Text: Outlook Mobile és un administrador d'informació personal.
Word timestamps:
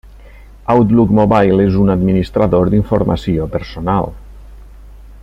Outlook 0.75 1.11
Mobile 1.19 1.67
és 1.71 1.77
un 1.83 1.93
administrador 1.95 2.71
d'informació 2.75 3.49
personal. 3.59 4.13